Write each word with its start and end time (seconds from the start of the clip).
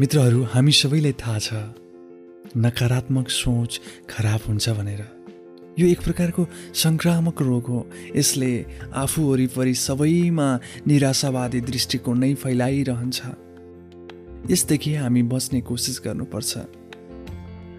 मित्रहरू 0.00 0.44
हामी 0.44 0.72
सबैलाई 0.72 1.12
थाहा 1.12 1.38
छ 1.38 1.52
नकारात्मक 2.56 3.28
सोच 3.28 3.80
खराब 4.10 4.40
हुन्छ 4.48 4.68
भनेर। 4.68 5.02
यो 5.78 5.86
एक 5.86 6.00
प्रकारको 6.00 6.46
सङ्क्रामक 6.74 7.42
रोग 7.42 7.64
हो। 7.64 7.80
यसले 8.16 8.66
आफू 8.94 9.22
वरिपरि 9.22 9.74
सबैमा 9.74 10.48
निराशावादी 10.86 11.60
दृष्टिकोण 11.60 12.18
नै 12.18 12.34
फैलाइरहन्छ। 12.34 13.20
यसदेखि 14.50 14.94
हामी 14.94 15.22
बस्ने 15.22 15.60
कोसिस 15.60 16.00
गर्नुपर्छ। 16.04 16.56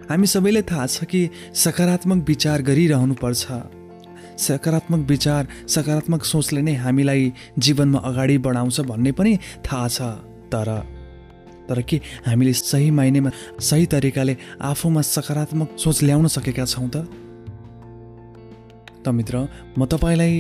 हामी 0.09 0.27
सबैलाई 0.27 0.61
थाहा 0.61 0.85
छ 0.85 1.03
कि 1.03 1.29
सकारात्मक 1.55 2.23
विचार 2.27 2.61
गरिरहनुपर्छ। 2.61 3.45
सकारात्मक 4.37 5.09
विचार 5.09 5.47
सकारात्मक 5.67 6.23
सोचले 6.23 6.61
नै 6.61 6.75
हामीलाई 6.85 7.33
जीवनमा 7.57 7.99
अगाडि 7.99 8.37
बढाउँछ 8.37 8.79
भन्ने 8.81 9.11
पनि 9.11 9.37
थाहा 9.65 9.87
छ 9.87 10.01
तर 10.53 10.90
तर 11.71 11.81
के 11.81 12.01
हामीले 12.27 12.53
सही 12.53 12.91
माइनेमा 12.91 13.31
सही 13.59 13.85
तरिकाले 13.87 14.37
आफूमा 14.61 15.01
सकारात्मक 15.01 15.77
सोच 15.79 16.03
ल्याउन 16.03 16.27
सकेका 16.27 16.65
छौँ 16.65 16.89
त? 16.89 17.07
त 19.03 19.09
मित्र 19.09 19.47
म 19.77 19.85
तपाईँलाई 19.85 20.35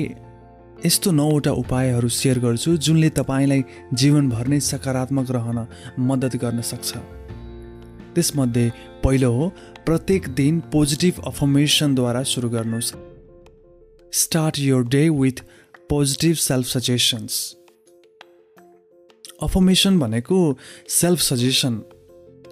यस्तो 0.85 1.11
नौवटा 1.11 1.51
उपायहरू 1.51 2.09
सेयर 2.09 2.39
गर्छु 2.39 2.77
जुनले 2.77 3.09
तपाईँलाई 3.09 3.63
जीवनभर 3.93 4.47
नै 4.47 4.59
सकारात्मक 4.59 5.31
रहन 5.31 5.59
मद्दत 5.99 6.35
गर्न 6.35 6.61
सक्छ। 6.61 6.97
त्यसमध्ये 8.15 8.71
पहिलो 9.03 9.31
हो 9.31 9.47
प्रत्येक 9.85 10.27
दिन 10.35 10.59
पोजिटिभ 10.73 11.21
अफर्मेसनद्वारा 11.25 12.23
सुरु 12.23 12.49
गर्नुहोस्। 12.49 12.93
Start 14.13 14.59
your 14.59 14.83
day 14.85 15.09
with 15.09 15.37
positive 15.89 16.35
self 16.35 16.67
suggestions. 16.67 17.60
Affirmation 19.43 19.99
भनेको 19.99 20.57
सेल्फ 20.89 21.19
सजेसन। 21.19 21.81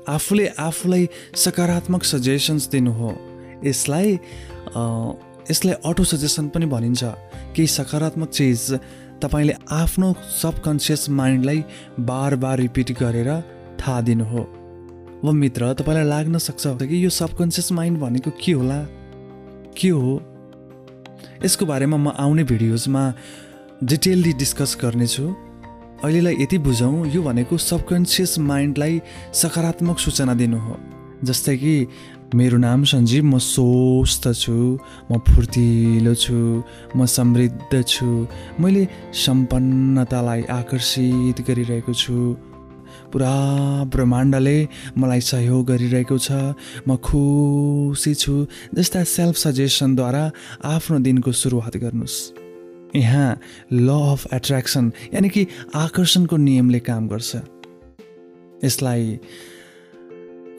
आफूले 0.08 0.48
आफूलाई 0.48 1.08
सकारात्मक 1.36 2.04
सजेसन्स 2.04 2.68
दिनु 2.68 2.92
हो। 2.92 3.10
यसलाई 3.66 4.20
यसलाई 5.52 5.76
अटो 5.86 6.04
सजेसन 6.04 6.48
पनि 6.50 6.66
भनिन्छ। 6.66 7.04
केही 7.56 7.68
सकारात्मक 7.68 8.30
चिज 8.30 8.80
तपाईँले 9.22 9.54
आफ्नो 9.72 10.14
सबकन्सियस 10.42 11.10
माइन्डलाई 11.10 11.64
बार 12.00 12.36
बार 12.36 12.58
रिपिट 12.58 12.92
गरेर 13.00 13.30
थाहा 13.80 14.02
दिनु 14.02 14.26
हो। 14.26 14.42
व 15.24 15.32
मित्र 15.32 15.74
तपाईँलाई 15.74 16.06
लाग्न 16.06 16.38
सक्छ 16.38 16.68
कि 16.82 17.04
यो 17.06 17.10
सबकन्सियस 17.10 17.72
माइन्ड 17.72 18.00
भनेको 18.00 18.32
के 18.32 18.52
होला? 18.52 18.80
के 19.78 19.90
हो? 19.90 20.14
यसको 21.46 21.66
बारेमा 21.66 21.98
म 21.98 22.08
आउने 22.18 22.44
भिडियोजमा 22.44 23.04
डिटेलली 23.84 24.34
डिस्कस 24.34 24.78
गर्नेछु। 24.82 25.49
अहिलेलाई 26.04 26.36
यति 26.40 26.58
बुझौँ 26.64 27.08
यो 27.12 27.22
भनेको 27.24 27.58
सबकन्सियस 27.60 28.38
माइन्डलाई 28.40 29.02
सकारात्मक 29.36 30.00
सूचना 30.00 30.34
दिनु 30.34 30.58
हो। 30.58 30.76
जस्तै 31.28 31.56
कि 31.58 31.76
मेरो 32.36 32.58
नाम 32.58 32.84
सञ्जीव 32.88 33.24
म 33.26 33.38
स्वस्थ 33.38 34.32
छु 34.32 34.56
म 35.12 35.20
फुर्तिलो 35.28 36.14
छु 36.16 36.64
म 36.96 37.06
समृद्ध 37.06 37.84
छु 37.84 38.08
मैले 38.60 38.88
सम्पन्नतालाई 39.26 40.42
आकर्षित 40.60 41.42
गरिरहेको 41.48 41.94
छु। 41.94 42.16
पुरा 43.12 43.36
ब्रह्माण्डले 43.92 44.58
मलाई 44.98 45.22
सहयोग 45.22 45.66
गरिरहेको 45.68 46.18
छ 46.18 46.56
म 46.88 46.96
खुसी 46.96 48.14
छु 48.16 48.46
जस्ता 48.76 49.04
सेल्फ 49.04 49.36
सजेसनद्वारा 49.36 50.24
आफ्नो 50.64 51.00
दिनको 51.06 51.32
सुरुवात 51.42 51.78
गर्नुहोस् 51.84 52.49
यहाँ 52.96 53.40
ल 53.74 53.90
अफ 53.90 54.34
एट्र्याक्सन 54.34 54.92
यानि 55.14 55.30
कि 55.30 55.46
आकर्षणको 55.76 56.38
नियमले 56.38 56.80
काम 56.80 57.08
गर्छ। 57.08 57.36
यसलाई 58.64 59.20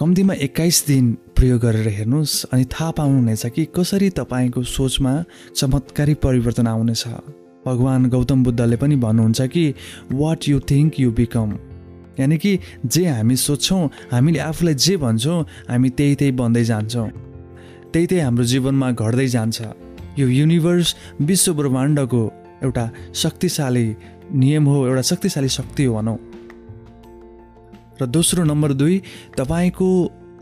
कम्तीमा 0.01 0.35
एक्काइस 0.35 0.85
दिन 0.87 1.13
प्रयोग 1.37 1.61
गरेर 1.61 1.89
हेर्नुहोस् 1.89 2.45
अनि 2.53 2.65
थाहा 2.65 2.91
पाउनुहुनेछ 2.91 3.47
कि 3.47 3.65
कसरी 3.77 4.11
तपाईँको 4.11 4.63
सोचमा 4.63 5.13
चमत्कारी 5.57 6.15
परिवर्तन 6.15 6.67
आउनेछ। 6.67 7.05
भगवान् 7.67 8.09
गौतम 8.11 8.45
बुद्धले 8.45 8.77
पनि 8.77 8.97
भन्नुहुन्छ 8.97 9.41
कि 9.43 9.75
what 10.13 10.49
you 10.49 10.61
think 10.71 11.01
you 11.01 11.11
become 11.13 11.59
यानि 12.21 12.39
कि 12.39 12.59
जे 12.87 13.07
हामी 13.07 13.37
सोध्छौँ 13.37 13.89
हामीले 14.13 14.39
आफूलाई 14.39 14.75
जे 14.75 14.97
भन्छौँ 14.97 15.43
हामी 15.69 15.91
त्यही 15.91 16.15
त्यही 16.15 16.33
बन्दै 16.33 16.65
जान्छौँ। 16.65 17.09
त्यही 17.93 18.07
त्यही 18.07 18.23
हाम्रो 18.23 18.45
जीवनमा 18.45 18.91
घट्दै 18.93 19.27
जान्छ। 19.27 19.90
यो 20.21 20.29
युनिभर्स 20.29 20.95
विश्व 21.21 21.55
ब्रह्माण्डको 21.55 22.23
एउटा 22.63 22.85
शक्तिशाली 23.15 23.87
नियम 24.35 24.65
हो 24.65 24.87
एउटा 24.87 25.03
शक्तिशाली 25.03 25.49
शक्ति 25.49 25.85
हो 25.85 25.95
भनौँ। 25.97 26.19
र 28.01 28.07
दोस्रो 28.07 28.45
नम्बर 28.45 28.73
दुई 28.73 29.03
तपाईँको 29.39 29.89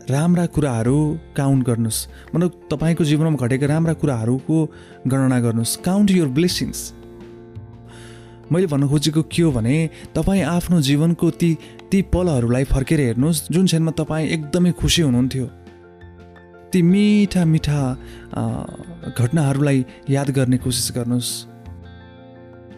राम्रा 0.09 0.45
कुराहरू 0.45 0.99
काउन्ट 1.37 1.65
गर्नुहोस्। 1.65 2.07
मतलब 2.35 2.51
तपाईँको 2.71 3.03
जीवनमा 3.03 3.37
घटेका 3.37 3.67
राम्रा 3.67 3.93
कुराहरूको 3.93 4.57
गणना 5.07 5.39
गर्नुहोस्। 5.39 5.75
काउन्ट 5.85 6.11
योर 6.11 6.27
ब्लेसिङ्स 6.27 6.79
मैले 8.51 8.67
भन्न 8.67 8.87
खोजेको 8.89 9.21
के 9.29 9.41
हो 9.41 9.51
भने 9.51 9.75
तपाईँ 10.15 10.43
आफ्नो 10.43 10.81
जीवनको 10.81 11.29
ती 11.31 11.49
ती 11.91 12.01
पलहरूलाई 12.13 12.63
फर्केर 12.63 12.99
हेर्नुहोस्। 12.99 13.51
जुन 13.51 13.65
क्षणमा 13.65 13.91
तपाईँ 13.91 14.27
एकदमै 14.27 14.71
खुसी 14.71 15.01
हुनुहुन्थ्यो। 15.01 15.45
ती 16.71 16.81
मिठा 16.81 17.43
मिठा 17.45 17.81
घटनाहरूलाई 19.17 19.79
याद 20.09 20.29
गर्ने 20.31 20.57
कोसिस 20.57 20.91
गर्नुहोस्। 20.95 21.31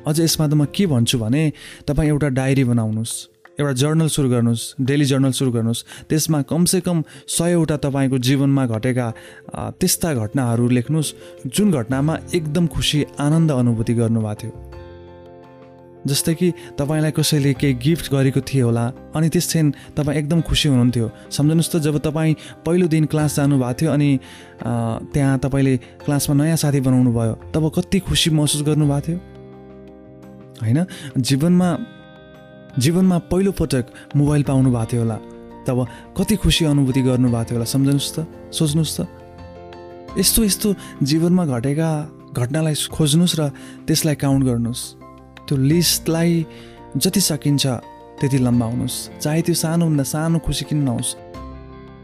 अझ 0.07 0.19
यसमा 0.19 0.45
त 0.47 0.53
म 0.53 0.65
के 0.65 0.85
भन्छु 0.87 1.17
भने 1.19 1.43
तपाईँ 1.87 2.09
एउटा 2.09 2.27
डायरी 2.39 2.63
बनाउनुहोस् 2.63 3.13
एउटा 3.59 3.73
जर्नल 3.81 4.07
सुरु 4.07 4.29
गर्नुहोस् 4.29 4.63
डेली 4.81 5.05
जर्नल 5.05 5.31
सुरु 5.37 5.51
गर्नुहोस्। 5.51 5.85
त्यसमा 6.09 6.41
कमसेकम 6.49 6.97
सयवटा 7.27 7.77
तपाईँको 7.85 8.17
जीवनमा 8.17 8.65
घटेका 8.65 9.07
त्यस्ता 9.77 10.09
घटनाहरू 10.13 10.67
लेख्नुहोस् 10.77 11.13
जुन 11.45 11.71
घटनामा 11.71 12.17
एकदम 12.33 12.67
खुसी 12.67 12.99
आनन्द 13.19 13.51
अनुभूति 13.51 13.93
गर्नुभएको 13.93 14.39
थियो। 14.41 14.80
जस्तै 16.01 16.33
कि 16.33 16.47
तपाईँलाई 16.77 17.11
कसैले 17.11 17.53
केही 17.53 17.73
गिफ्ट 17.77 18.05
गरेको 18.11 18.41
थियो 18.41 18.65
होला 18.65 18.85
अनि 19.15 19.29
त्यस 19.29 19.47
क्षण 19.47 19.65
तपाईँ 19.97 20.17
एकदम 20.17 20.41
खुसी 20.41 20.69
हुनुहुन्थ्यो। 20.69 21.07
सम्झनुहोस् 21.29 21.71
त 21.71 21.75
जब 21.85 21.97
तपाईँ 22.01 22.33
पहिलो 22.65 22.87
दिन 22.87 23.05
क्लास 23.05 23.35
जानुभएको 23.37 23.73
थियो 23.79 23.91
अनि 23.91 24.09
त्यहाँ 25.13 25.37
तपाईँले 25.39 25.77
क्लासमा 26.05 26.33
नयाँ 26.35 26.57
साथी 26.57 26.79
बनाउनु 26.81 27.11
भयो 27.13 27.33
तब 27.53 27.63
कति 27.69 27.99
खुसी 28.01 28.29
महसुस 28.33 28.61
गर्नुभएको 28.65 29.01
थियो? 29.07 29.17
होइन 30.61 30.79
जीवनमा 31.17 31.69
जीवनमा 32.77 33.17
पहिलोपटक 33.29 33.85
मोबाइल 34.15 34.43
पाउनु 34.43 34.69
भएको 34.71 34.85
थियो 34.91 35.01
होला 35.01 35.17
तब 35.67 35.77
कति 36.17 36.35
खुसी 36.41 36.65
अनुभूति 36.65 37.01
गर्नुभएको 37.01 37.45
थियो 37.45 37.57
होला 37.57 37.67
सम्झनुहोस् 37.69 38.13
त 38.15 38.25
सोच्नुहोस् 38.49 38.97
त। 38.97 39.07
यस्तो 40.17 40.43
यस्तो 40.43 40.69
जीवनमा 41.03 41.45
घटेका 41.45 41.89
घटनालाई 42.33 42.75
खोज्नुहोस् 42.89 43.35
र 43.39 43.41
त्यसलाई 43.87 44.15
काउन्ट 44.15 44.43
गर्नुहोस्। 44.45 45.00
त्यो 45.47 45.57
लिस्टलाई 45.57 46.45
जति 46.97 47.21
सकिन्छ 47.21 47.65
त्यति 48.19 48.37
लम्बाउनुहोस् 48.37 48.97
चाहे 49.21 49.41
त्यो 49.41 49.55
सानोभन्दा 49.55 50.03
सानो 50.03 50.39
खुसी 50.45 50.65
किन 50.69 50.79
नहोस्। 50.83 51.15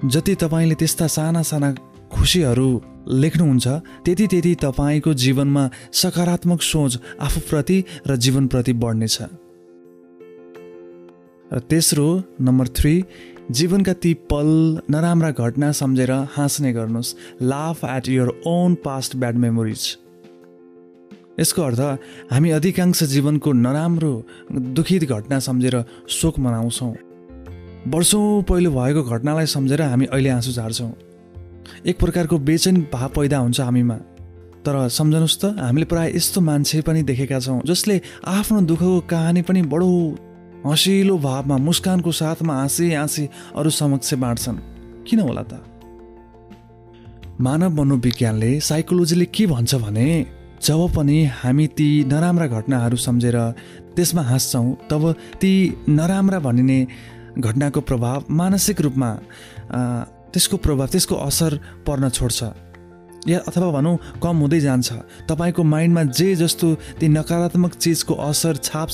जति 0.05 0.33
तपाईँले 0.35 0.75
त्यस्ता 0.75 1.07
साना 1.07 1.41
साना 1.41 1.71
खुसीहरू 2.13 2.69
लेख्नुहुन्छ 3.21 3.67
त्यति 4.05 4.25
त्यति 4.27 4.53
तपाईँको 4.63 5.13
जीवनमा 5.13 5.69
सकारात्मक 5.93 6.61
सोच 6.61 6.97
आफूप्रति 7.21 7.77
र 8.07 8.15
जीवनप्रति 8.15 8.73
बढ्नेछ। 8.73 9.17
र 11.51 11.59
तेस्रो 11.69 12.07
नम्बर 12.41 12.67
थ्री 12.77 12.93
जीवनका 13.51 13.93
ती 13.93 14.13
पल 14.31 14.49
नराम्रा 14.91 15.31
घटना 15.31 15.71
सम्झेर 15.71 16.11
हाँस्ने 16.35 16.73
गर्नुहोस्। 16.73 17.15
Laugh 17.41 17.85
at 17.85 18.09
your 18.09 18.29
own 18.47 18.75
past 18.85 19.15
bad 19.15 19.35
memories 19.35 19.83
यसको 21.39 21.61
अर्थ 21.61 21.79
हामी 22.33 22.49
अधिकांश 22.49 23.03
जीवनको 23.03 23.51
नराम्रो 23.53 24.13
दुखित 24.51 25.03
घटना 25.03 25.39
सम्झेर 25.39 25.83
शोक 26.09 26.39
मनाउँछौँ। 26.39 26.93
वर्षौँ 27.87 28.43
पहिलो 28.43 28.71
भएको 28.71 29.03
घटनालाई 29.03 29.45
सम्झेर 29.45 29.81
हामी 29.81 30.05
अहिले 30.05 30.29
आँसु 30.29 30.51
झार्छौँ। 30.51 30.91
एक 31.85 31.99
प्रकारको 31.99 32.37
बेचैन 32.37 32.81
भाव 32.93 33.09
पैदा 33.09 33.37
हुन्छ 33.37 33.59
हामीमा। 33.61 33.95
तर 34.65 34.87
सम्झनुहोस् 34.89 35.39
त 35.41 35.45
हामीले 35.59 35.85
प्रायः 35.85 36.15
यस्तो 36.15 36.41
मान्छे 36.41 36.81
पनि 36.81 37.03
देखेका 37.03 37.39
छौँ 37.39 37.61
जसले 37.65 38.01
आफ्नो 38.25 38.61
दुःखको 38.61 38.99
कहानी 39.09 39.41
पनि 39.41 39.61
बडो 39.61 39.89
हँसिलो 40.65 41.17
भावमा 41.17 41.57
मुस्कानको 41.57 42.11
साथमा 42.11 42.53
हाँसी 42.53 42.93
हाँसी 42.93 43.29
अरू 43.55 43.69
समक्ष 43.69 44.13
बाँड्छन्। 44.13 44.57
किन 45.07 45.19
होला 45.19 45.43
त? 45.43 45.63
मानव 47.41 47.69
मनोविज्ञानले 47.69 48.59
साइकोलोजीले 48.59 49.25
के 49.25 49.45
भन्छ 49.45 49.75
भने 49.75 50.07
जब 50.63 50.81
पनि 50.95 51.17
हामी 51.39 51.65
ती 51.77 51.89
नराम्रा 52.11 52.47
घटनाहरू 52.47 52.97
सम्झेर 52.97 53.37
त्यसमा 53.95 54.21
हाँस्छौँ 54.21 54.75
तब 54.89 55.03
ती 55.41 55.51
नराम्रा 55.89 56.39
भनिने 56.39 56.79
घटनाको 57.37 57.81
प्रभाव 57.81 58.23
मानसिक 58.31 58.81
रूपमा 58.81 59.09
त्यसको 60.33 60.57
प्रभाव 60.57 60.87
त्यसको 60.93 61.15
असर 61.15 61.51
पर्न 61.87 62.09
छोड्छ। 62.09 62.43
या 63.27 63.39
अथवा 63.47 63.69
भनौँ 63.71 63.97
कम 64.23 64.37
हुँदै 64.39 64.59
जान्छ। 64.59 64.89
तपाईँको 65.29 65.63
माइन्डमा 65.63 66.03
जे 66.15 66.35
जस्तो 66.35 66.67
ती 66.99 67.07
नकारात्मक 67.07 67.73
चिजको 67.75 68.13
असर 68.13 68.55
छाप 68.63 68.89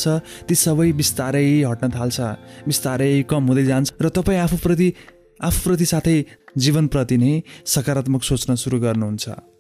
ती 0.48 0.56
सबै 0.56 0.92
बिस्तारै 1.00 1.46
हट्न 1.70 1.90
थाल्छ 1.94 2.20
बिस्तारै 2.68 3.14
कम 3.30 3.44
हुँदै 3.48 3.66
जान्छ 3.66 3.88
र 4.02 4.10
तपाईँ 4.10 4.40
आफूप्रति 4.40 4.88
आफूप्रति 5.40 5.86
साथै 5.86 6.18
जीवनप्रति 6.58 7.18
नै 7.18 7.34
सकारात्मक 7.66 8.24
सोच्न 8.24 8.56
सुरु 8.56 8.80
गर्नुहुन्छ। 8.80 9.53